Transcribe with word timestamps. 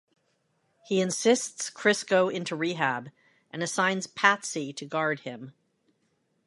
He 0.83 0.99
insists 0.99 1.69
Chris 1.69 2.03
go 2.03 2.27
into 2.27 2.55
rehab 2.55 3.11
and 3.51 3.61
assigns 3.61 4.07
Patsy 4.07 4.73
to 4.73 4.83
guard 4.83 5.19
him. 5.19 5.53